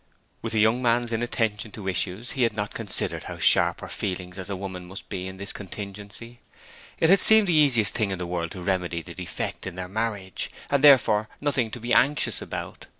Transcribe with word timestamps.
With 0.41 0.55
a 0.55 0.57
young 0.57 0.81
man's 0.81 1.13
inattention 1.13 1.69
to 1.73 1.87
issues 1.87 2.31
he 2.31 2.41
had 2.41 2.53
not 2.55 2.73
considered 2.73 3.25
how 3.25 3.37
sharp 3.37 3.81
her 3.81 3.87
feelings 3.87 4.39
as 4.39 4.49
a 4.49 4.55
woman 4.55 4.87
must 4.87 5.09
be 5.09 5.27
in 5.27 5.37
this 5.37 5.53
contingency. 5.53 6.39
It 6.97 7.11
had 7.11 7.19
seemed 7.19 7.45
the 7.45 7.53
easiest 7.53 7.93
thing 7.93 8.09
in 8.09 8.17
the 8.17 8.25
world 8.25 8.49
to 8.53 8.63
remedy 8.63 9.03
the 9.03 9.13
defect 9.13 9.67
in 9.67 9.75
their 9.75 9.87
marriage, 9.87 10.49
and 10.71 10.83
therefore 10.83 11.29
nothing 11.39 11.69
to 11.69 11.79
be 11.79 11.93
anxious 11.93 12.41
about. 12.41 12.87